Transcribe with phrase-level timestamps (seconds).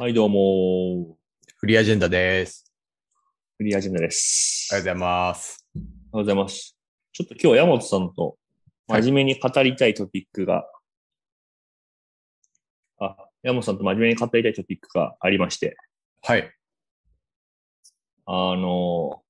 [0.00, 1.16] はい、どうも。
[1.56, 2.72] フリーアジェンダです。
[3.56, 4.68] フリーアジェンダです。
[4.70, 5.66] ありがとうございます。
[5.74, 6.78] おはようございます。
[7.12, 8.36] ちょっと今日山本さんと
[8.86, 10.70] 真面目に語りたいトピックが、
[13.00, 15.76] あ、山本さんと真面目に語りたいトピックがありまして、
[16.22, 16.48] はい。
[18.26, 19.20] あの、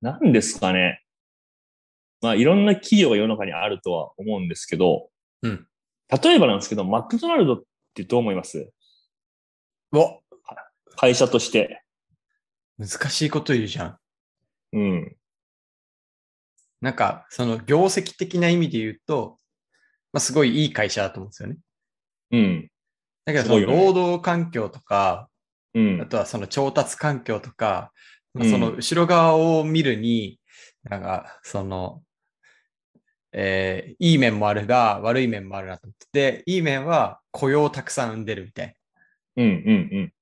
[0.00, 1.02] 何ですかね。
[2.22, 5.10] まあ、いろんな企業が世の中にあるとは思うんですけど、
[5.42, 5.66] うん。
[6.22, 7.62] 例えばなんですけど、マクドナルドっ
[7.92, 8.72] てどう思います？
[9.92, 10.22] お
[10.96, 11.82] 会社として。
[12.78, 13.98] 難しいこと言うじゃん。
[14.72, 15.16] うん。
[16.80, 19.38] なんか、その業績的な意味で言うと、
[20.12, 21.56] まあ、すごいいい会社だと思うんですよね。
[22.32, 22.70] うん。
[23.24, 25.28] だけど、そのすごいよね労働環境とか、
[25.74, 26.06] うんあ。
[26.06, 27.92] とはその調達環境とか、
[28.34, 30.40] まあうんその後ろ側を見るに、
[30.84, 32.02] なんか、その、
[33.32, 38.74] えーいい面もあるが、悪い面もあるなと思ってて、いい面は雇用をたくさん生んでるみたい
[39.36, 39.42] な。
[39.42, 39.50] うん。
[39.50, 40.12] うん。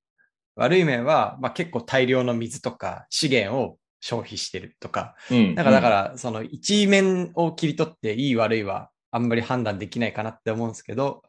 [0.57, 5.55] 悪い面は、まあ、結構大量の水とか資源を消費してるとか、うん。
[5.55, 11.23] なんかだから、その一面を切り取っていい悪いはあんまり判断できないかなって思うんですけど、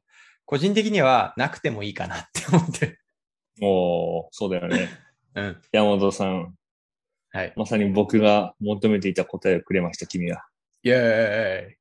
[0.46, 3.00] 個人的にはなくてもいいかなって思ってる。
[3.62, 4.90] おー、そうだよね。
[5.36, 5.62] うん。
[5.72, 6.54] 山本さん、
[7.32, 7.54] はい。
[7.56, 10.46] まさに僕が求めていた答えをくれました、君が。
[10.84, 11.76] イェーイ。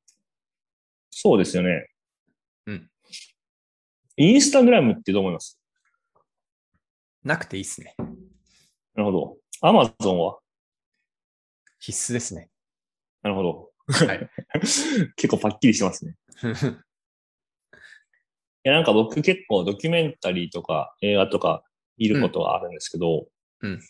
[1.11, 1.89] そうですよね。
[2.67, 2.91] うん。
[4.17, 5.60] インスタグラムってどう思います？
[7.25, 7.95] なくていいっすね。
[7.99, 8.07] な
[8.97, 9.37] るほど。
[9.61, 10.39] アマゾンは？
[11.79, 12.51] 必須ですね。
[13.23, 13.71] なるほど。
[13.87, 14.31] はい。
[15.17, 16.17] 結構パッキリしてますね。
[18.65, 21.65] いや、なんか僕結構ドキュメンタリーとか映画とか
[21.97, 23.29] 見ることがあるんですけど、
[23.61, 23.81] うん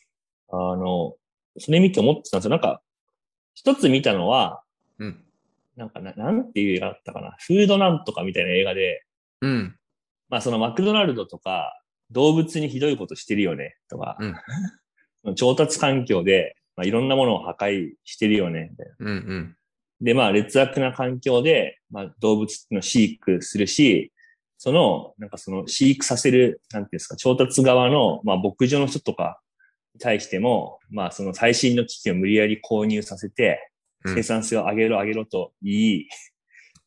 [0.53, 1.17] あの、
[1.59, 2.51] それ見て思ってたんですよ。
[2.51, 2.83] なんか、
[3.55, 4.65] 一つ見たのは、
[4.99, 5.25] うん。
[5.77, 7.37] なんかな、なんていう映画だったかな。
[7.39, 9.05] フードなんとかみたいな映画で、
[9.41, 9.79] うん。
[10.29, 11.80] まあそのマクドナルドとか
[12.11, 14.19] 動物にひどいことしてるよねとか、
[15.37, 18.95] 調達環境で、まあ、いろんなものを破壊してるよねみたいな。
[18.99, 19.09] うん。
[19.09, 19.57] うん。
[20.01, 24.13] で、まあ劣悪な環境で、まあ動物の飼育するし、
[24.57, 29.41] その、なんかその飼育させる、なんていうんですか、調達側の、まあ牧場の人とか
[29.95, 33.67] に対しても、まあその最新の機器を無理やり購入させて、
[34.05, 36.09] うん生産性を上げろ上げろと言い、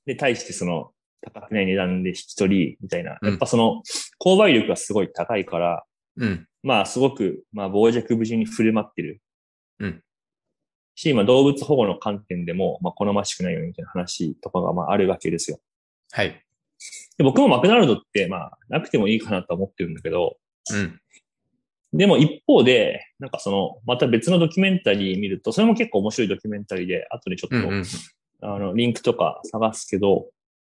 [0.08, 0.92] で、対してその
[1.24, 3.18] 高くない値段で引き取り、みたいな。
[3.22, 3.82] うんやっぱその
[4.20, 5.84] 購買力がすごい高いから、
[6.18, 6.48] うん。
[6.62, 9.22] まあすごく、まあ傍若無人に振る舞ってる。
[9.80, 10.04] うん。
[10.96, 15.60] し、まあ動物保護の観点でも、まあ好ましくないよねみたいな話とかがまああるわけですよ。
[16.12, 16.44] はい。
[17.18, 20.38] で僕もマクドナルドってまあなくてもいいかなと思ってるんだけど、
[20.72, 21.00] うん。
[21.94, 27.74] でも一方で、なんかその、また別のドキュメンタリー見ると、それも結構面白いドキュメンタリーで、後でちょっと、うん。
[27.74, 27.86] うん。
[28.42, 30.26] あの、リンクとか探すけど、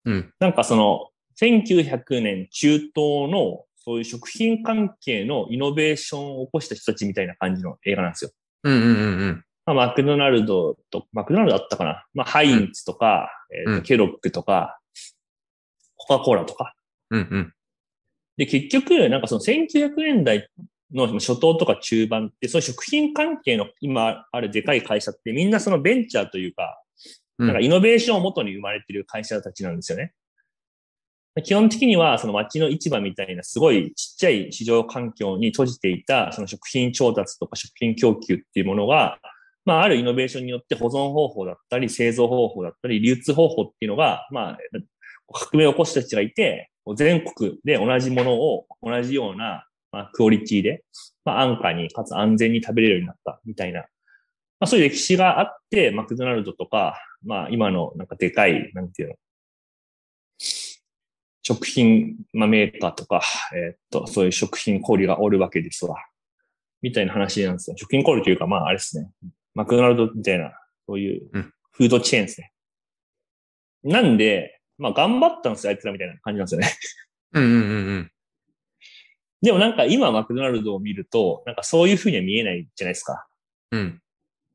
[0.04, 0.32] うん。
[0.41, 1.09] なんかその、
[1.41, 2.92] 1900年中東
[3.31, 8.31] の、そういう食品関係のイノベーションを起こした人たちみたいな感じの映画なんですよ。
[8.64, 8.75] うん。
[8.75, 8.81] うん。
[8.82, 8.92] う
[9.26, 9.44] ん。
[9.66, 14.78] まあ、マクドナルドと、マクドナルドあったかなまあ、ハインツとか、えーとうんケロックとか、
[15.97, 16.75] コカ・コーラとか。
[17.10, 17.20] うん。
[17.20, 17.54] うん。
[18.37, 20.48] で、結局、なんかその1900年代
[20.92, 26.82] の初頭とか中盤って、そういう食品関係の今あるでかい会社ってみんなそのベンチャーというか、
[27.38, 30.12] なんかイノベーションを元に生まれてる会社たちなんですよね。
[31.43, 39.19] 基本的にはその街の市場みたいなすごいちっちゃい市場環境に閉じていたその食品調達とか食品供給っていうものが、
[39.65, 44.59] まああるイノベーションによって保存方法だったり製造方法だったり流通方法っていうのが、まあ
[45.32, 50.82] 革命を起こした人がいて、全国で同じものを同じような、まあ、クオリティで、
[51.25, 53.84] まあ安価にかつ安全に食べれるようになったみたいな
[54.60, 59.14] まあそういう歴史があって、マクドナルドとか、まあ今のなんかでかい、なんていうの、
[61.42, 63.22] 食品、まあ、メーカーとか、
[63.54, 65.96] えーっと、そういう食品小売がおるわけですわ。
[66.82, 67.76] みたいな話なんですよ。
[67.78, 69.10] 食品小売というか、まああれですね。
[69.54, 70.52] マクドナルドみたいな、
[70.86, 72.52] そういううんフードチェーンですね。
[73.84, 76.69] なんで、まあ頑張ったんですよ、あいつらみたいな感じなんですよね。
[77.32, 77.44] うん。
[77.44, 77.50] うん。
[77.50, 78.10] うん。
[79.40, 83.26] でもなんか今マクドナルドを見ると、なんかそういう風には見えないじゃないですか。
[83.70, 84.02] うん。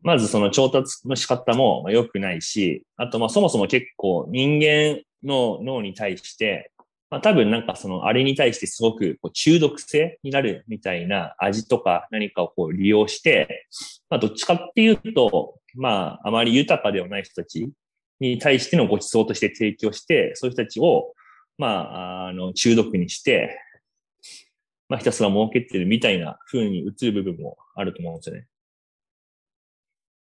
[0.04, 6.72] まずその調達の仕方も良くないし、あとまあそもそも結構人間の脳に対して、
[7.10, 13.66] まあ多分なんかそのあれに対してすごくこう中毒性になるみたいな味とか何かをこう利用して、
[14.10, 17.70] まあどっちかっていうと、まああまり豊かではない人たち
[18.20, 21.14] に対してのご馳走として提供して、そういう人たちを
[21.58, 23.58] まああの中毒にして、
[24.90, 28.48] まあひたすら儲けてるみたいな風に映る部分もあると思うんですよね。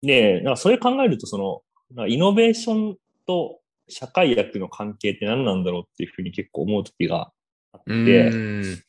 [0.05, 1.63] で、なんかそれ考えると、そ
[1.95, 7.31] の、イノベーションと社会学の関係って何なんだろうっていうふうに結構思う時が
[7.71, 8.83] あって、うん。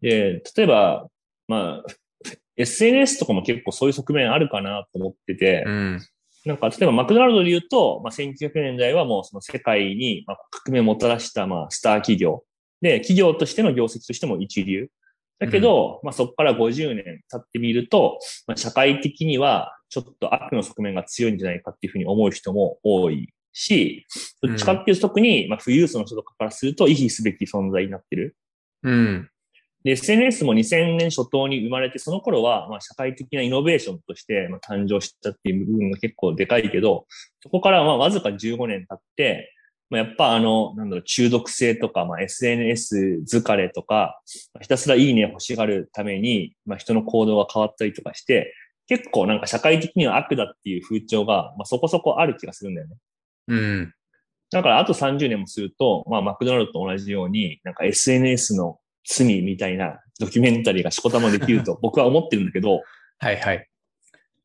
[0.00, 1.08] で、例えば、
[1.48, 1.92] まあ、
[2.56, 6.00] SNS とかも結構そういう側面あるかなと思ってて、うん。
[6.44, 12.44] なんか、例えばマクドナルドで言うと、まあ、1900年代はもうその世界にまあ革命をもたらしたまあスター企業。
[12.82, 14.88] で、企業としての業績としても一流。
[15.38, 24.04] だけど、まあそこから50年経ってみると、まあ、社会的にはちょっと悪の側面が強いんじゃないかっていうふうに思う人も多いし、
[24.42, 28.34] どっちかっていうと特に、まあ富裕層の人とかからすると意義すべき存在になってる。
[28.82, 29.30] うん。
[29.84, 37.06] で、SNS も2000年初頭に生まれて、その頃は、まあ、社会的なイノベーションとして、まあ、誕生したっていう部分が結構でかいけど、
[37.40, 39.54] そこからまあ、わずか15年経って、
[39.90, 44.20] まあ、やっぱあの、なんだろう、中毒性とか、まあ、SNS 疲れとか、
[44.60, 48.54] ひたすらいいね欲しがるために、まあ、人の行動が変わったりとかして、
[48.86, 52.96] 結構なんか社会的には悪だっていう風潮が、まあ、そこそこある気がするんだよね。
[53.48, 53.94] うん。
[54.50, 62.82] だからあと30年もすると、まあ、マクドナルドと同じように、なんか SNS の罪みたいなドキュメンタリーがしこたまできると 僕は思ってるんだけど、
[63.18, 63.68] はいはい。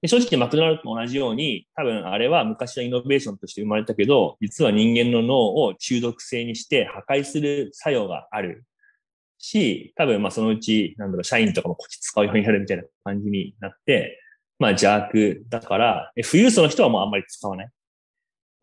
[0.02, 8.64] で正直マクドナルドと同じように、多分あれは昔はイノベーションとして生まれたけど、実は人間の脳を中毒性にして破壊する作用がある
[9.38, 14.20] し、多分まあそのうち、なんだろう、社員とかもこっち使うようになるみたいな感じになって、
[14.60, 17.70] まあ邪悪だから、富裕層の人はもうあんまり使わない。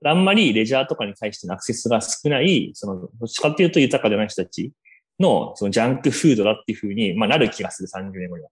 [0.04, 4.72] あんまりレジャーとかに対してのアクセスが少ない、その、どっちかっていうと豊かでない人たち
[5.18, 8.50] の、そのジャンクフードだっていうふうに、まあ、なる気がする、30年後には。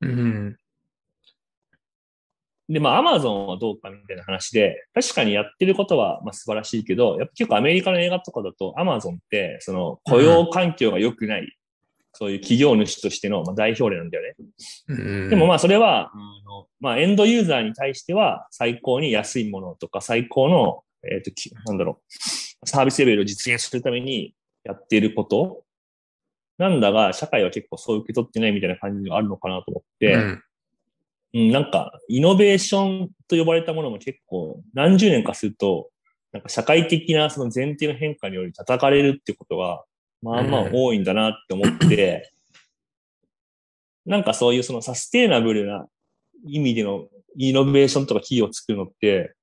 [0.00, 0.56] うん。
[2.68, 11.48] で、まあ、アマゾンはどうかみたいな話で、確かにやってることは、まあ、素晴らしいけど、やっぱ結構アメリカの映画とかだと、アマゾンって、その、雇用環境が良くない、うん、
[12.12, 14.34] そういう企業主としての、まあ、代表例なんだよね。
[14.88, 14.94] う
[15.26, 16.10] ん、でもまあ、それは、
[16.80, 21.32] まあ、エンドユーザーに対しては、最高に安いものとか、最高の、えっ、ー、と、
[21.66, 24.34] なんだろう、サービスレベルを実現するために
[24.64, 25.64] やっていること。
[26.58, 30.42] なんだが、社会は結構そう受け取ってないみたいな感じがあるのかなと思って、うん。
[31.34, 35.90] うん、なんか、イノベーションと呼ばれたものも結構何十年かすると、
[36.32, 39.84] なんか社会的なその前提の変化により叩かれるってことが、
[40.22, 42.30] まあまあ多いんだなって思って、
[44.06, 45.86] うん、なんかそういうそのサステイナブルな
[46.44, 47.06] 意味での
[47.36, 49.34] イノベーションとか企業を作るのって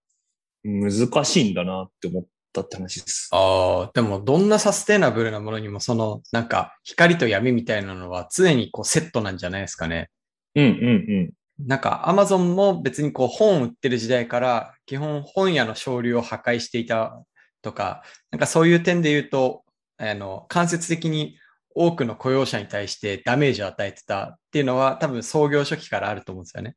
[0.64, 3.30] 難しいんだなって思ったって話です。
[3.32, 10.10] ああ、でもどんなサステナブルなものにもそのなんか光と闇みたいなのは常にこうセットなんじゃないですかね。
[10.56, 11.34] うんうんうん。
[11.60, 17.24] なんかアマゾンも別にこう本売ってる時代から基本本屋の省流を破壊していた
[17.62, 19.64] とか、なんかそういう点で言うと、
[19.98, 21.38] あの、間接的に
[21.76, 26.76] 多くの雇用者に対してダメージを与えてたっていうのは多分創業初期からあると思うんですよね。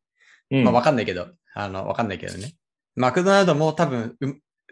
[0.50, 2.54] うん、まあわかんないけど、あの、わかんないけどね。
[2.94, 4.16] マクドナルドも多分、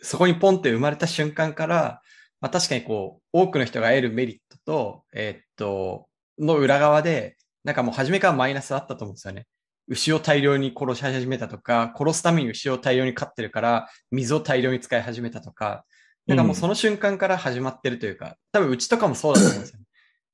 [0.02, 2.00] そこにポンって生まれた瞬間から、
[2.40, 9.46] まあ、確かにこう、多くの人が得るメリットと、えー、っと、の裏側で、なんかもう初めからマイナスあったと思うんですよね。
[9.88, 15.84] 牛を大量に殺し始めたとか、殺すために牛を大量に飼ってるから、水を大量に使い始めたとか、
[16.26, 19.84] なんかもうその瞬間から始まってるというか、多分うちとかもそうだと思うんですよ、ね。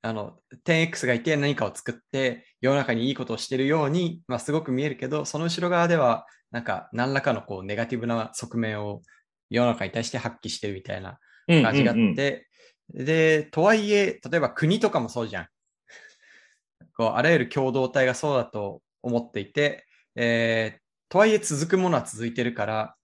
[0.02, 9.02] あの、10X がいて何かを作って世の中にいいことをしてるように、まあすごく見えるけど、その後ろ側では、なんか何らかのこうネガティブな側面を
[9.50, 15.46] 世の中に対して発揮してるみたいな感じがあって、うんうんうん、で、とはいえ、例えば国とかもそうじゃん。
[16.96, 22.94] こうあらゆる共同体がそうだと思っていて、えー、とはいえ続くものは続いてるから、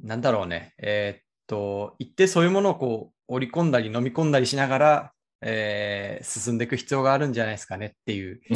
[0.00, 5.12] なんだろうね、えー、っと、一定そういうものをこう織り込んだり飲み込んだりしながら、
[5.42, 8.40] えー、進んでいく必要があるんじゃないですかねっていう。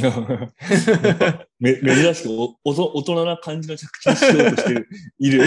[1.63, 5.45] 珍しくおお大人な感じの着地しようとしてる、いる。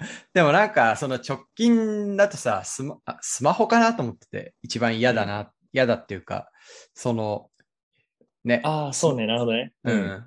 [0.34, 6.50] でもなんか、その直近だとさスマ、スマホかなと思ってて、一番嫌だな、嫌、うん、だっていうか、
[6.94, 7.50] その、
[8.44, 8.60] ね。
[8.64, 9.72] ああ、そうね、なるほどね。
[9.84, 10.26] うん。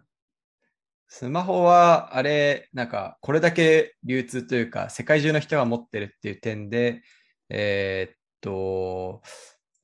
[1.08, 7.02] スマホは、あれ、なんか、これだけ流通というか、世界中の人が持ってるっていう点で、
[7.50, 9.22] えー、っと、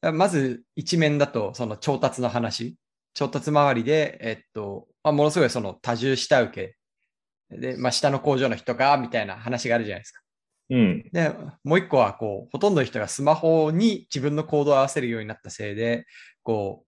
[0.01, 2.77] まず一面だと、その調達の話。
[3.13, 6.75] 調達周りで、えっと、まあ、ものすごいその多重下請
[7.49, 7.57] け。
[7.57, 10.21] で、まあ、下の工場の人が、みたいな話があるじゃないですか。
[10.69, 11.09] うん。
[11.11, 16.05] で、もう一個は、こう、ほとんどの人がスマホに自分の行動を合わせるようになったせいで、
[16.43, 16.85] こ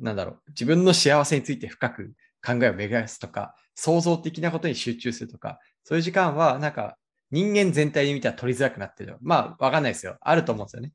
[0.00, 6.96] う、なんだろう、自分の幸せについて深く考えを巡らすとか、創造的なことに集中するとか、そういう時間は、なんか、
[7.30, 9.18] 人間全体で見たら取りづらくなってる。
[9.20, 10.16] まあ、わかんないですよ。
[10.20, 10.92] あると思うんですよね。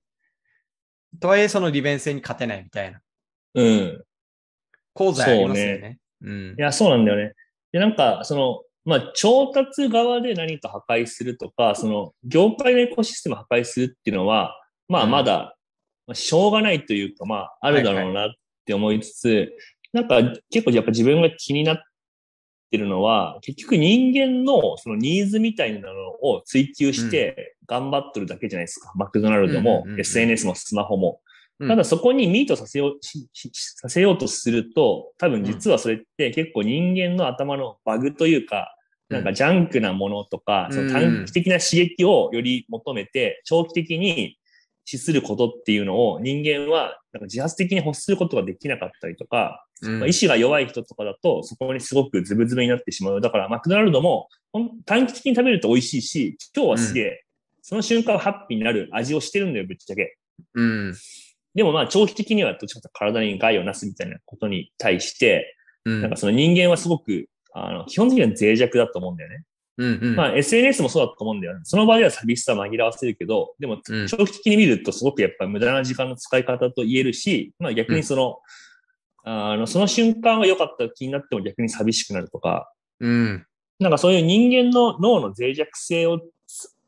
[1.20, 3.00] とはいえその利便性に勝てないみたいな。
[3.56, 4.04] うん。
[4.94, 5.80] 講座ありますよね。
[5.80, 6.56] ねうん。
[6.58, 7.34] いや、そうなんだよね。
[7.72, 14.56] で、なんか、その、まあ、調達側で何か破壊するとか、その、業界のエコシステム破壊するっていうのは、
[14.88, 15.56] まあ、まだ、
[16.06, 18.30] まあ、しょうがないというか、まあ、あるだろうなっ
[18.64, 19.54] って思いつつ、
[19.92, 21.78] なんか結構やっぱ自分が気になっ
[22.74, 28.92] てるのは、結局人間のそのニーズみたいなのを追求して頑張ってるだけじゃないですか。
[28.96, 31.22] マクドナルドも、SNS もスマホも。
[31.68, 33.00] ただそこにミートさせよう、
[33.54, 38.76] させようとすると、多分実はそれって結構人間の頭のバグというか、
[39.10, 44.36] なんかジャンクなものとか、その短期的な刺激をより求めて、長期的に
[44.86, 49.64] 資することっていうのを人間はなんか自発的に欲することができなかったりとか、
[50.08, 53.22] 意志が弱い人とかだとそこにすごくズブズブになってしまう。
[53.22, 54.30] だからマクドナルドも
[54.86, 57.18] 短期的に食べると美味しいし、今日はすげえ、うん、
[57.62, 60.18] その瞬間はハッピーになる味をしてるんだよ、ぶっちゃけ。
[60.56, 60.96] うん。
[61.56, 69.44] でもまあ長期的にはどっちかと体に害をなすみたいなことに対して、うん、なんかその人間はすごく、あの、基本的には脆弱だと思うんだよね。
[69.78, 71.62] うんうん、まあ SNS もそうだと思うんだよね。
[71.64, 78.34] その場では寂しさ紛らわせるけど、でも長期的に見るとすごくやっぱり無駄な時間の使い方と言えるし、まあ逆にその、うん、
[79.24, 83.46] あの、その瞬間は良かった気になっても逆に寂しくなるとか、うん。
[83.80, 86.22] なんかそういう人間の脳の脆弱性を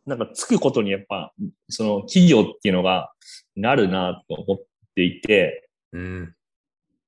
[0.06, 1.34] なんかつくことにやっぱ、
[1.70, 3.12] その企業っていうのが
[3.56, 4.58] なるなと思っ
[4.96, 6.36] ていて、うん。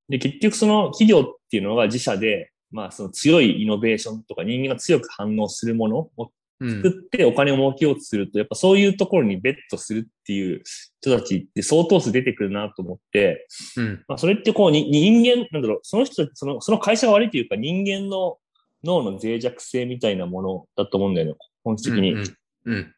[0.10, 10.64] で、結局その企業っていうのが自社で、まあその強いイノベーションとか人間が強く反応するものを作ってお金を儲けようとすると、やっぱそういうところにベットするっていう
[11.02, 13.48] 人たちって相当数出てくるなと思って、
[13.78, 18.38] うん、まあそれってこうに人間、なんだろう、その人たち、その、その会社が悪いというか人間の
[18.84, 21.34] 脳の脆弱性みたいなものだと思うんだよね、
[21.64, 22.14] 本質的に。
[22.14, 22.24] うん、
[22.66, 22.94] うん、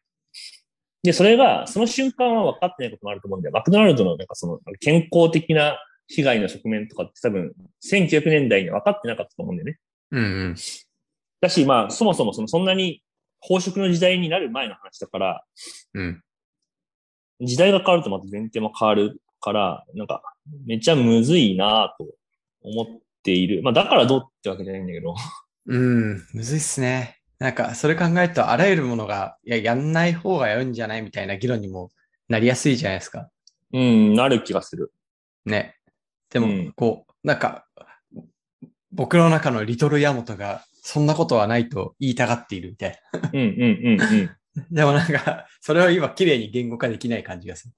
[1.02, 3.52] で、それが、その瞬間は分かってないこともあると思うんだよ。
[3.52, 7.52] マクドナルドのなんかその健康的な被害の側面とかって多分、
[7.84, 9.78] 1900年代に分かってなかったと思うんだよね。
[10.10, 10.56] うんうん。
[11.40, 13.02] だし、まあ、そもそもその、そんなに
[13.48, 15.44] 飽食の時代になる前の話だから、
[15.94, 16.22] うん。
[17.40, 20.22] 時代が変わるとまた前提も変わるから、なんか、
[20.66, 22.06] めっちゃむずいなと
[22.62, 22.86] 思っ
[23.22, 23.62] ている。
[23.62, 25.14] まあ、だからどうってわけじゃないんだけど。
[25.66, 27.18] うん、むずいっすね。
[27.38, 31.90] なんか、それ考えると、あらゆるものが、いや、やんない方がやるんじゃないみたいな議論にも
[32.28, 33.30] なりやすいじゃないですか。
[33.72, 34.92] うん、なる気がする。
[35.46, 35.76] ね。
[36.30, 37.64] でも、こう、なんか、
[38.92, 43.30] 僕の中のリトルヤモトが、そんなことはないと言いたがっているみたいな。
[43.32, 43.46] うんうん
[43.84, 44.30] うんうん。
[44.70, 47.74] でもなんか、それを今綺麗に言語化できない感じがする。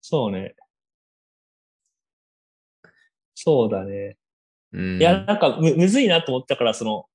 [0.00, 0.54] そうね。
[3.34, 4.16] そうだね。
[4.72, 7.06] うん、いや、なんかむ、むずいなと思ったから、その、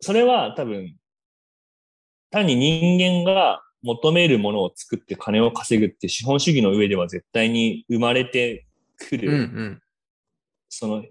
[0.00, 0.96] それは多分、
[2.30, 9.82] 単に人間が求めるものを作って金を稼ぐって資本主義の上では絶対に生まれてくる、うんうん、
[10.68, 11.04] その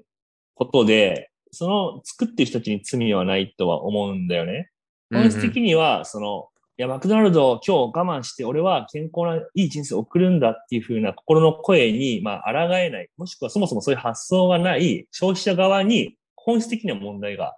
[0.56, 4.70] ことで、その作ってる人たちに罪はないとは思うんだよね。
[5.12, 13.10] 本質的には、その、いや、マクドナルド今日我慢して、俺は健康ないい人生を送るんだっていう風な心の声に、まあ、抗えない。
[13.18, 17.56] もしくはそもそもそういう発想がない消費者側に本質的な問題が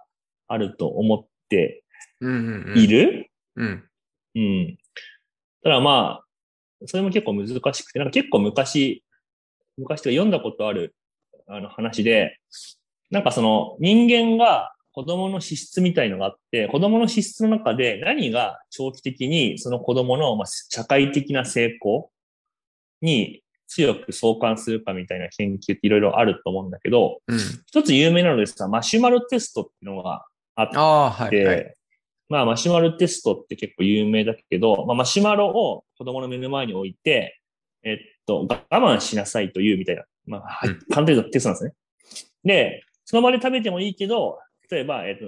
[0.48, 1.84] あると思って
[2.20, 2.24] い
[2.88, 3.30] る？
[3.56, 3.84] うん。
[4.34, 4.78] うん。
[5.62, 6.24] ただまあ、
[6.86, 9.04] それも結構難しくて、なんか結構昔、
[9.76, 10.96] 昔とか読んだことある
[11.46, 12.38] あの話で、
[13.12, 22.10] なんかその人間が子供の資質みたいのがあって、子供の資質の中で何が長期的にその子供のまあ社会的な成功
[23.00, 30.26] に強く相関するかみたいな研究っていろいろあると思うんだけど、うん、一つ有名なのでさ、マシュマロテストっていうのが
[30.56, 31.74] あって、あはいはい、
[32.28, 37.40] まあマシュマロテストって結構有名だけど、まあマシュマロを子供の目の前に置いて、
[37.82, 41.72] えっと、我慢しなさいというみたいな、まあ、簡単なテストなんですね。
[42.44, 44.38] で、その場で食べてもいいけど、
[44.70, 45.26] 例えば、えっ、と、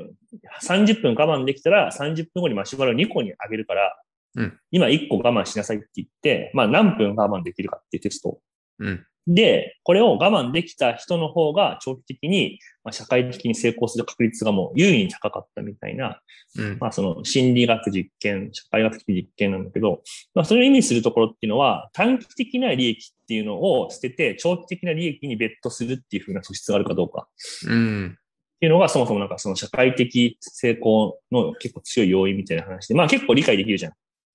[0.66, 3.96] 30分我慢できたら30分後にマシュマロ2個にあげるから、
[4.36, 8.38] うん、今1個我慢しなさいって言って、まあ何分我慢できるかっていうテスト。
[8.78, 16.20] うん、で、これを我慢できた人の方が長期的に、まあ、社会的に成功する確率がもう優位に高かったみたいな、
[16.58, 20.02] うん、まあその心理学実験、社会学的実験なんだけど、
[20.34, 27.26] まあそれを意味するところっていうのは短期的な利益っていうのを捨てて長期的な利益にベットするっていうふうな素質があるかどうか。
[27.66, 28.18] うん。
[28.56, 33.92] っていうのがそもそもなんかその社会的成功の結構強い要因みたいな話で、まあ結構理解できるじゃん。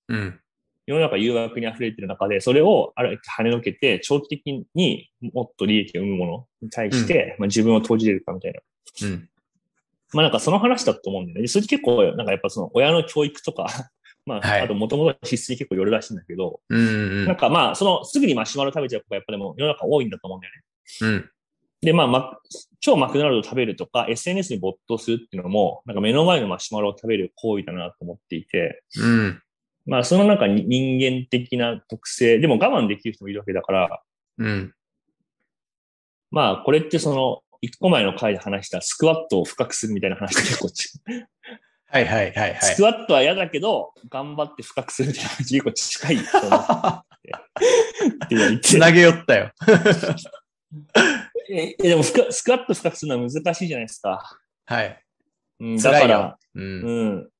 [0.08, 0.40] うん。
[0.86, 8.60] 世の中誘惑に溢れてる中で、それをある跳ねのけて、長期的にもっと利益を生むものに対して、うん、まあ、自分を投じれるかみたいな。
[9.08, 9.28] うん。
[10.12, 11.48] まあなんかその話だと思うんだよね。
[11.48, 13.90] それ結構、なんかやっぱその親の教育とか
[14.26, 20.62] まあ、はい、あともともと必須に結構よるらしいんだけど、うん、うん、なんかまあ、その、すぐにマシュマロ食べちゃう子がやっぱでも世の中多いんだと思うんだよね。
[21.00, 21.30] うん。
[21.82, 22.38] で、まあ、ま、
[22.80, 29.42] 超マクドナルド食べるとか、SNS に没頭するっていうのも、なんか目の前のマシュマロを食べる行為だなと思っていて、うん。
[29.86, 34.02] まあ、その中に人間的な特性、でも我慢できる人もいるわけだから、
[34.38, 34.74] うん。
[36.30, 40.88] まあ、これってその、一個前の回で話したスクワットを深くするみたいな話と結構ち、
[41.86, 42.58] はいはいはいはい。
[42.62, 47.10] スクワットは嫌だけど、頑張って深くするみたいな話結構近いと思って。
[48.24, 49.52] って言ってつなげよったよ。
[51.50, 54.38] えでもスク、スクワット深くするのは難しいじゃないですか。
[54.66, 55.04] はい。
[55.58, 56.62] うん、だから、うん。
[56.62, 57.30] うん。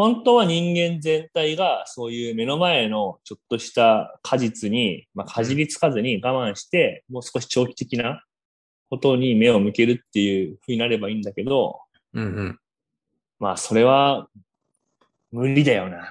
[0.00, 8.24] 本当は人間全体がそういう目の前のちょっとした果実に、まあ、かじりつかずに我慢して、もう少し長期的な
[8.88, 11.80] ことに目を向けるっていう風になればいいんだけど、
[12.14, 12.58] うんうん。
[13.38, 14.28] まあそれは
[15.32, 16.02] 無理だよな、み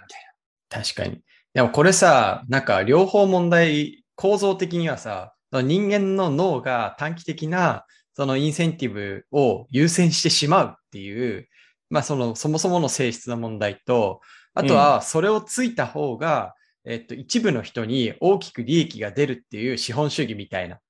[0.69, 1.23] たい確かに。
[1.55, 11.47] でもこれさ、なんか両方問題、構造的にはさ、人間の脳が短期的なそのインセンティブを優先してしまうっていう、
[11.89, 14.21] まあそのそもそもの性質の問題と、
[14.53, 16.55] あとはそれをついた方が、
[16.85, 20.81] えっと一部の人に大きく利益が出るっていう資本主義みたいな、な。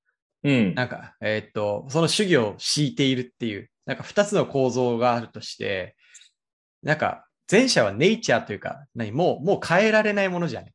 [0.44, 0.75] うん。
[0.75, 5.96] なんか、えっと、その主義を敷いているっていう、なんか二つの構造があるとして、
[6.84, 10.74] なんか前者はネイチャーというか、何もう、もう変えられないものじゃない。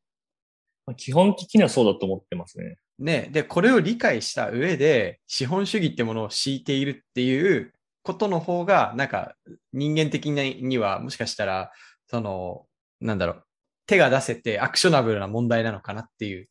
[0.87, 2.77] まあ基本的にはそうだと思ってますね。
[2.99, 3.29] ね。
[3.33, 7.73] で、これを理解した上で、資本主義ってものを敷いているっていう
[8.05, 9.35] ことの方が、なんか
[9.73, 11.73] 人間的にはもしかしたら、
[12.07, 12.67] その、
[13.01, 13.45] なんだろう、
[13.87, 16.49] 手が出せてアクショナブルな問題なのかなっていう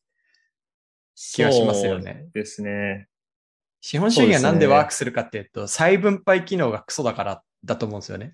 [1.15, 3.07] 気がしますよねそうですね。
[3.81, 8.33] 資本主義がなんでワークするかっていうと、再分配機能がクソだからだと思うんですよね。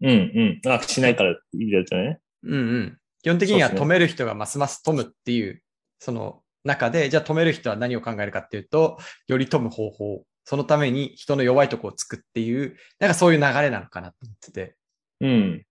[0.00, 0.70] うんうん。
[0.70, 2.20] あ、しないからっていいやつね。
[2.44, 2.98] うんうん。
[3.22, 5.62] 基本的には止める人がますます止むっていう、
[5.98, 14.76] その中で、じゃあ止める人は何を考えるかっていうと、より止む方法、そのために人の弱いところをつくっていう、なんかそういう流れなのかなと思ってて。
[15.20, 15.64] うん。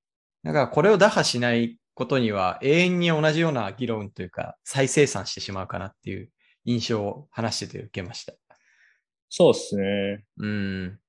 [0.43, 6.29] だからこれを打破しないことには永遠に同じような議論というか再生産してしまうかなっていう
[6.65, 8.33] 印象を話してて受けました。
[9.29, 10.23] そうですね。
[10.37, 10.99] うん。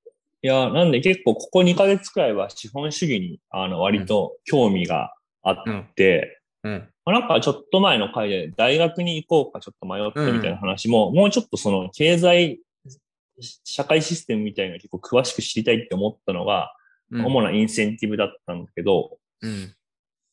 [0.43, 5.89] いや、なんで結構ここ2ヶ月くらいは資本主義に、あの、割と興味があっうん。
[5.97, 6.89] て、うん。
[7.05, 12.61] まあなんかちょっと前の回で大学に行こうかちょっと迷ったみたいな話も、もうちょっとその経済、
[13.41, 16.75] 社会システムみたいなの結構詳しく知りたいって思ったのが、
[17.11, 17.27] うん。
[17.27, 19.75] 主なインセンティブだったんだけど、うん。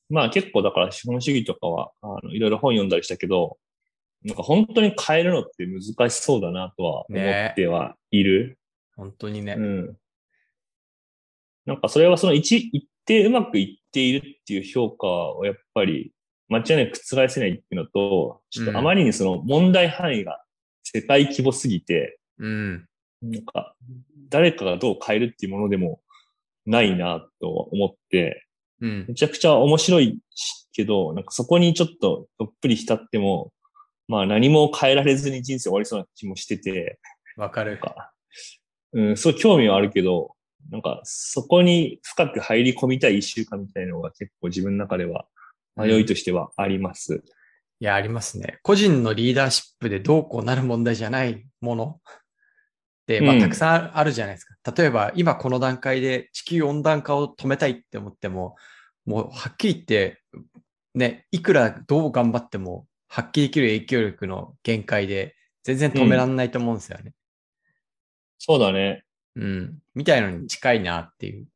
[0.09, 3.57] まあ結構だから資本主義とかは、あの、いろいろ本読んだりしたけど、
[4.23, 8.57] なんか本当に変えるのって難しそうだなとは思ってはいる。
[8.95, 9.55] 本当にね。
[9.57, 9.97] うん。
[11.65, 16.12] なんかそれはその一、一定うまくいっているっていう評価をやっぱり
[16.49, 20.43] 間違いなく覆せないっていうのと、ちょっとあまりにその問題範囲が
[20.83, 22.88] 世界規模すぎて、うん。
[23.21, 23.75] なんか
[24.29, 26.01] 誰かがどう変えるっていうものでも
[26.65, 28.45] ないなと思って、
[28.82, 29.05] うん。
[29.10, 33.51] めちゃくちゃ面白いしけど、なんかそこにちょっとどっぷり浸っても、
[34.08, 36.99] まあ何も変えられずに人生終わりそうな気もしてて、
[37.36, 37.77] わかる。
[37.77, 38.12] か、
[38.93, 40.36] うん、すごい興味はあるけど、
[40.71, 45.25] なんかそこに深く入り込みたい一週間みたいなのが結構自分の中では
[45.75, 47.23] 迷いとしてはあります。
[47.82, 48.60] いや、ありますね。
[48.62, 51.99] 個人のリーダーシップでどうこうなる問題じゃないもの
[53.15, 54.55] って、まあ、うんたくさんあるじゃないですか。
[54.71, 58.55] 例えば、今この段階で地球温暖化を止めたいって思っても、
[59.05, 60.21] もうはっきり言って、
[60.93, 67.13] ね、いくらどう頑張っても、発揮できる影響力の限界で、全然止めらんないと思うんですよね。
[68.37, 69.03] そうだね。
[69.35, 69.79] うん。
[69.95, 71.47] みたいのに近いなっていう。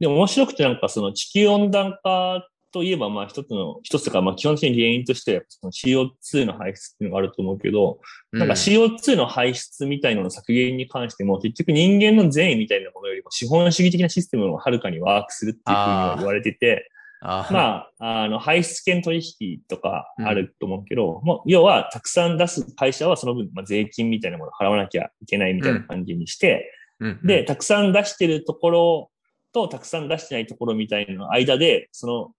[0.00, 8.00] でも面白くてなんかその地球温暖化といえばまあ一つの、一つとかまあ基本的に原因としてはその CO2 の排出っていうのがあると思うけど、
[8.32, 17.52] なんか CO2 の排出みたいなのの削減に関しても、結局人間の善意みたいなものよりも資本主義的なシステムの方がはるかにワークするっていうふうには言われてて、あー。
[17.52, 27.20] まあ、あの、排出権取引とかあると思うけど、もう要は、たくさん出す会社はその分、まあ、税金みたいなものを払わなきゃいけないみたいな感じにして、うん。
[27.22, 29.10] で、、たくさん出してるところ
[29.52, 32.30] と、たくさん出してないところみたいなの間で、その、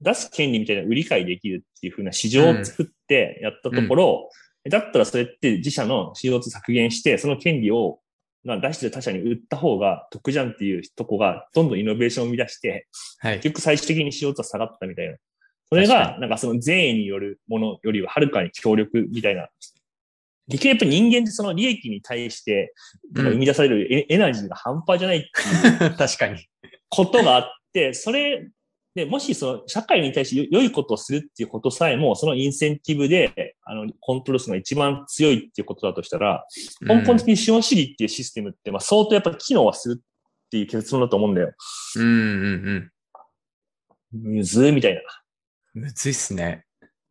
[0.00, 4.30] 出す権利みたいなのを売り買いできるっていう風な市場を作ってやったところ、
[4.68, 8.00] だったらそれって自社の CO2 削減して、その権利を、
[8.44, 12.86] まあ、出してる他社に売った方が得じゃんっていうとこが、どんどんイノベーションを生み出して、
[13.18, 13.36] はい。
[13.36, 15.16] 結局最終的に CO2 は下がったみたいな。
[15.68, 19.48] それ確が、なんかその善意によるものよりははるかに強力みたいな。
[20.48, 22.72] できるやっぱ人間ってその利益に対して、
[23.14, 26.44] 生み出されるエエナジーが半端じゃないっていう 確かに。
[26.88, 28.48] ことがあって、それ
[28.96, 36.46] で、もしその社会に対して良いことをするっていうことさえも、そのインセンティブで、あの、コントロールするのが一番強いっていうことだとしたら、
[36.80, 41.52] 根本的に資本主義っていうシステムって、まあ相当やっぱ機能はするっていう結論だと思うんだよ。
[41.96, 42.90] うんうん
[44.12, 45.00] むずーみたいな。
[45.74, 45.82] うん。
[45.82, 46.64] むずいっすね。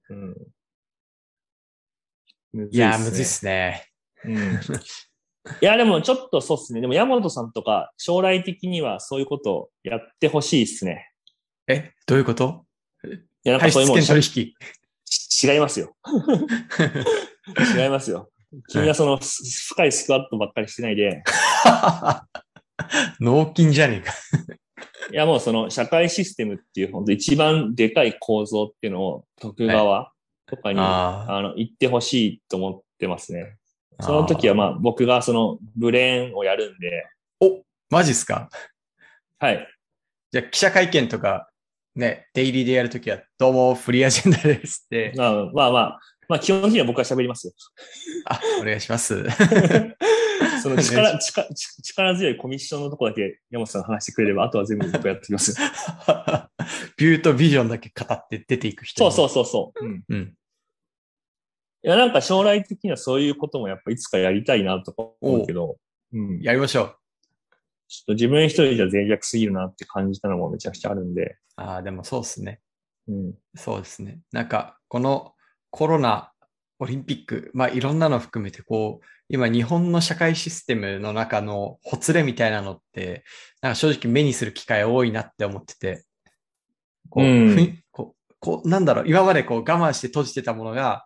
[0.10, 0.36] うん。
[2.52, 3.86] むずいやー、むずいっねすね。
[4.24, 4.60] うん。
[5.62, 6.82] いや、でもちょっとそうっすね。
[6.82, 11.12] でも山本さんとか将来的にはそういうことをやってほしいっすね。
[11.68, 12.66] え、どういうこと？
[13.04, 13.10] い
[13.44, 14.54] や、なんかそういうもん権取引。
[15.06, 15.96] し違いますよ。
[17.78, 18.30] 違いますよ。
[18.70, 21.24] 君はそのす深いスクワットばっかりしてないで、
[23.20, 24.14] 納金じゃねえか。
[25.12, 30.12] いやもうその社会システムっていう本当一番でかい構造っていうのを徳川
[30.48, 33.58] とかに、ああの言ってほしいと思ってますね。
[34.00, 37.08] その時はまあ僕がそのブレーンをやるんで、
[37.40, 38.50] お、マジっすか
[39.40, 39.68] はい。
[40.32, 41.50] じゃあ記者会見とか、
[41.96, 45.14] ね、デイリーでやるときは、どうも、フリーアジェンダですって。
[45.16, 47.54] まあまあまあ、まあ基本的には僕は喋りますよ。
[48.26, 49.24] あ、お願いします。
[50.62, 55.56] その力、力、力強いコミッションのとこだけ山本さんが話してくれれば、あとは全部僕やってきます。
[56.98, 59.10] ビューとビジョンだけ語って出ていく人。
[59.10, 59.86] そうそうそうそう。
[59.86, 59.94] うん。
[59.94, 60.04] う。
[60.10, 60.34] うん。
[61.84, 65.78] いや、なんか将来的にはそういうこともやっぱいつかやりたいなとか思うけど、
[66.12, 66.42] うん。
[66.42, 66.96] やりましょう。
[67.88, 72.60] ちょっと自分一人じゃ脆弱すぎるなって感じたのもめちゃくちゃあるんで、ああ、でもそうですね。
[73.08, 73.34] うん。
[73.56, 74.20] そうですね。
[74.32, 75.34] なんか、この
[75.70, 76.32] コロナ、
[76.80, 83.24] オリンピック、まあいろんなの含めて、こう、今日本の社会システムの中のほつれみたいなのって、
[83.62, 86.06] なんか正直目にする機会多いなって思ってて、
[87.10, 91.06] こう、うんこう、こうなんだろう、今までこう我慢して閉じてたものが、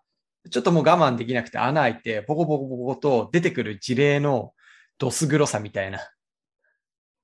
[0.49, 4.53] ちょっともう我慢できなくて穴開いて、ボコボコボコと出てくる事例の
[4.97, 5.99] ドス黒さみたいな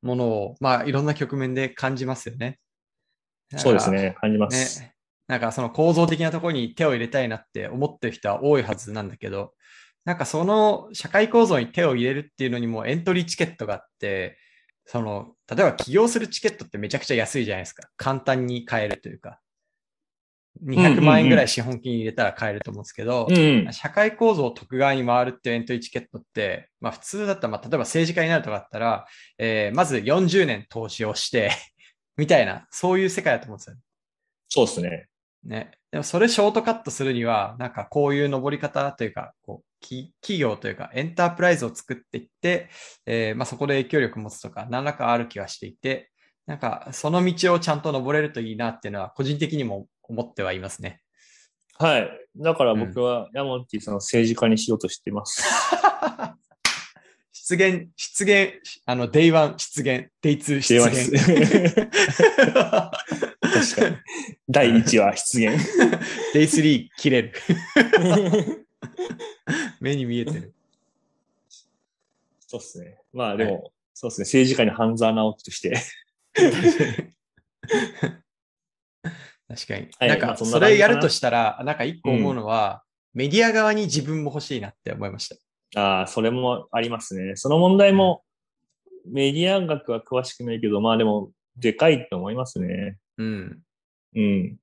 [0.05, 2.59] ものを、まあいろんな局面で感じますよね。
[3.57, 4.15] そうですね。
[4.21, 4.79] 感じます。
[4.79, 4.93] ね。
[5.27, 9.53] なんかその構造的なところに手を入れたいなって思ってる人は多いはずなんだけど、
[10.05, 14.37] なんかその社会構造に手を入れるっていうのにもエントリーチケットがあって、
[14.85, 17.89] その、例えば起業するチケットってめちゃくちゃ安いじゃないですか。
[17.97, 19.39] 簡単に買えるというか。
[20.63, 23.67] 200万円ぐらい資本金入れたら買えると思うんですけど、うん。
[23.71, 29.05] 社会構造を徳側に回るっていうエントリーチケットって、まあ普通だったら、まあ例えば政治家になるとかだったら、
[29.37, 31.51] えーまず40年投資をして、
[32.17, 33.75] みたいな、そういう世界だと思うんですよ。
[34.47, 35.07] そうですね。
[35.43, 35.71] ね。
[35.91, 42.69] でもそれショートカットするには、なんかこういう登り方というか、こう、き企業というかエンタープライズを作っていって、
[43.05, 46.11] えーまあそこで影響力を持つとか、何らかある気はしていて、
[46.45, 51.01] なんかその道をちゃんと登れるといいなっていうのは、個人的にも思ってはいますね。
[51.77, 52.09] はい。
[52.37, 55.43] だから僕は山本その政治家にしようとしています。
[57.47, 58.53] 出現、出現、
[58.85, 61.05] あの、デイ1出現、デイ2出出ま現。
[61.05, 61.11] す。
[63.75, 63.97] 確かに。
[64.49, 65.59] 第1話出現。
[66.33, 67.33] デイ3切れる。
[69.79, 70.53] 目に見えてる。
[72.47, 72.97] そうですね。
[73.13, 74.23] まあでも、そうですね。
[74.25, 75.79] 政治家に半沢直樹として。
[79.47, 79.87] 確かに。
[79.99, 85.29] はいなんか、まあそれやるとしたら、なんか一個思うのは、メディア側に自分も欲しいなって思いまし
[85.73, 85.79] た。
[85.79, 87.35] ああ、それもありますね。
[87.35, 88.23] その問題も、
[89.05, 92.97] メディア学は詳しくないけど、まあでも、でかいと思いますね。
[93.17, 93.59] うん。
[94.15, 94.57] うん。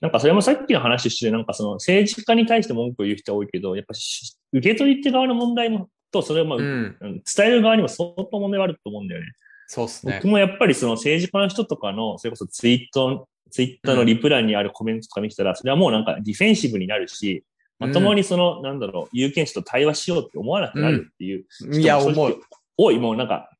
[0.00, 6.96] なんかそれもさっきの話として、なんかその政治家に対して文句を言う人は多いけど、やっぱし受け取り手側の問題も、と、それをまあ、うん。
[7.00, 9.26] うん伝える側にも相当問題があると思うんだよね。
[9.66, 10.28] そうっすね僕。
[10.28, 17.44] もやっぱりその政治家の人とかの、それこそツイート、ツイッターのリプランにあるコメントとか見てたら、それはもうなんかディフェンシブになるし、
[17.78, 22.40] まともにその、なんだろう、有権者と対話しようって思わなくなるっていういや、思う。
[22.76, 23.50] 多い、もうなんか、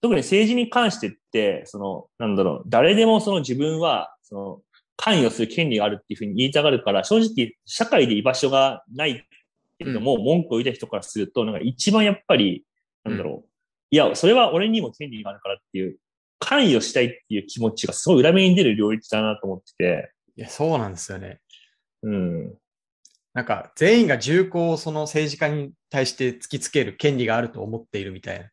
[0.00, 4.60] 特に政治に関してって、その、なんだろう、誰でもその自分は、その、
[4.96, 9.26] 関与する権利があるっていうふうに言いたがるから、正直、社会で居場所がない
[9.78, 12.64] けれども、文句を言った人からすると、なんか一番やっぱり、
[13.02, 13.48] なんだろう、
[13.90, 15.98] いや、それは俺にも権利があるからっていう、
[16.44, 21.40] 関与したいっていう気持ちがすごい裏目に出る領域だなと思ってて、いや、そうなんですよね。
[22.02, 22.54] うん。
[23.32, 28.50] なんか、全員が銃口をその政治家に対して突きつける権利があると思っているみたいな。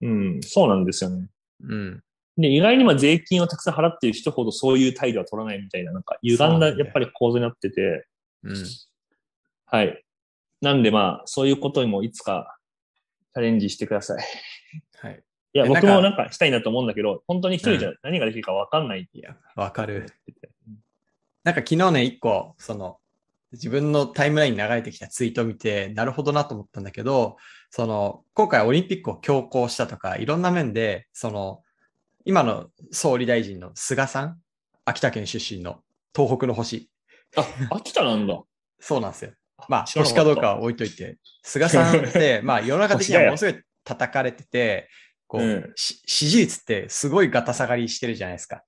[0.00, 1.28] うん、そうなんですよね。
[1.62, 2.02] うん。
[2.36, 8.06] で、意外にまあ税金をたくさん払っている人ほどそういう態度は取らないみたいな、なんか歪んだやっぱり構図になってて、
[8.44, 8.66] うん。
[9.66, 10.04] はい。
[10.60, 12.58] なんでまあ、そういうことにもいつか
[13.34, 14.22] チャレンジしてください。
[15.00, 15.22] はい。
[15.54, 19.08] いや、僕もなんかしたいなと思うんだけど、本当に一人じゃ何ができるかわかんない。
[19.12, 20.06] いや、わかる。
[21.44, 22.98] なんか昨日ね、一個、その、
[23.52, 27.36] 自分のタイムラインに流れてきたツイートを見て、なるほどなと思ったんだけど、
[27.70, 31.62] その、今回オリンピックを強行したとか、いろんな面で、その、
[32.26, 34.38] 今の総理大臣の菅さん、
[34.84, 35.80] 秋田県出身の
[36.14, 36.90] 東北の星。
[37.36, 38.42] あ、秋田なんだ。
[38.80, 39.32] そうなんですよ。
[39.68, 44.88] まあ、星かどうかは置いといて、菅さんって、 まあ、世の中的にはものすごい叩かれてて、
[45.28, 48.62] こう、うんし支持率ってすごいガタ下がりしてるじゃないですか。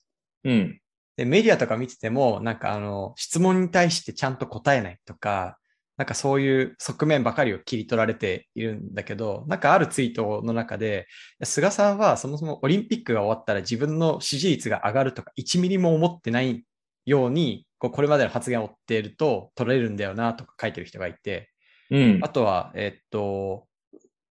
[0.44, 0.80] うん。
[1.16, 5.58] で、メディアとか見てても、なんかあの、質問に対してちゃんと答えないとか、
[5.96, 11.06] なんかそういう側面ばかりを切り取られているんだけど、なんかあるツイートの中で、
[11.42, 16.64] 菅さんはそもそもオリンピックが終わったら自分の支持率が上がるとか1ミリも思ってない
[17.04, 21.50] ように、こうこれまでの発言を追っていると取れるんだよなとか書いてる人がいて、
[21.90, 22.20] うん。
[22.22, 23.66] あとは、えっと、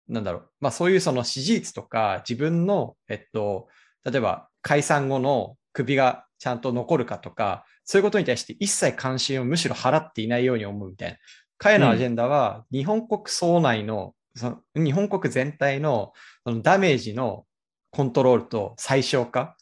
[0.09, 3.69] なんだろう、まあそういうその支持率とか自分の、えっと、
[4.05, 11.17] 例えば解散後の首がちゃんと残るかとか、そういうことに対して一切関心をむしろ払っていないように思うみたいな。
[11.59, 16.13] 彼のアジェンダは、日本国総内の、その日本国全体の
[16.45, 17.47] そのダメージの
[17.91, 19.57] コントロールと最小化、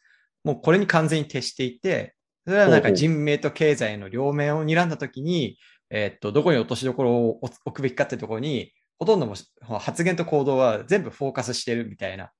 [0.44, 2.14] もうこれに完全に徹していて、
[2.46, 5.58] それはなんか人命と経済の両面を睨んだときに、
[5.90, 9.34] えー、っと、どこに落としどころを置くべきかってところに、ほとんども
[9.80, 12.30] 発言と行動は全部フォーカスしてるみたいな、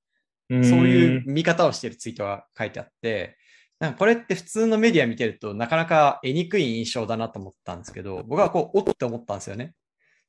[0.49, 3.37] そういう見方をしているツイートが書いてあって、
[3.81, 9.75] なんかこれって普通のメディア見てるとなかなか得にくい印象だなと思ったんですけど、僕はこう、おって思ったんですよね。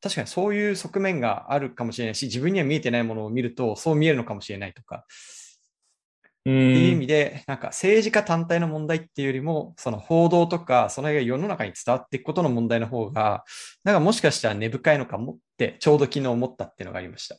[0.02, 5.06] 確かにそういう側面があるかもしれないし、自分には見えてないものを見るとそう見えるのかもしれないとか。
[6.44, 13.46] っていう意味で、なんか政治家単体の問題っていうよりも、その報道とか、その辺が世の中に伝わっていくことの問題の方が、
[13.86, 17.38] なんかもしかしたら根深いのかもって、ちょうど昨日思ったっていうのがありました。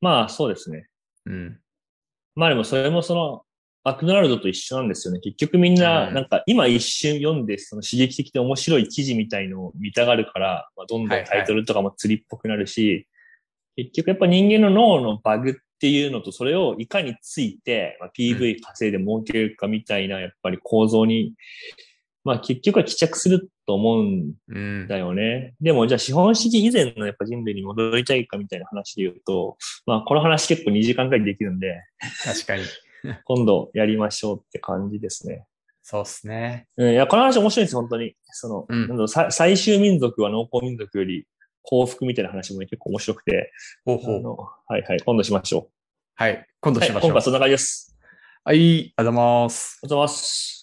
[0.00, 0.88] まあ、そうですね。
[1.26, 1.60] うん。
[2.34, 3.42] まあでもそれもその、
[3.84, 5.20] マクドナルドと一緒なんですよね。
[5.20, 13.06] 結局みんな、なんか今一瞬読んで、その刺激的で面白い記事みたいのを見たがるから、まあ、どんどんタイトルとかも釣りっぽくなるし、はいはい、
[13.84, 21.34] 結局やっぱ人間の脳のバグっていうのと、それをいかについて、まあ、PV 稼いで儲けるかみたいな、やっぱり構造に、
[22.22, 25.54] まあ結局は帰着すると思うんだよね。
[25.58, 31.82] うん、でもじゃあ資本主義以前のやっぱ人類に戻りたいかみたいな話で言うと、まあこの話結構2時間くらいできるんで。
[32.24, 32.64] 確かに。
[33.24, 35.46] 今度やりましょうって感じですね。
[35.82, 36.66] そうっすね。
[36.76, 38.14] うん、いや、この話面白いんです本当に。
[38.32, 41.26] その、うん、なん最終民族は農耕民族より
[41.62, 43.52] 幸福みたいな話も、ね、結構面白くて。
[43.84, 44.36] ほうほう。
[44.66, 45.72] はいはい、今度しましょう。
[46.14, 47.10] はい、今度しましょう。
[47.10, 47.96] はい、今回そんな感じです。
[48.44, 49.80] はい、ありがとうございます。
[49.82, 50.59] ありがとうございます。